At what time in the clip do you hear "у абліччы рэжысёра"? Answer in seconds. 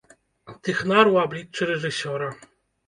1.13-2.33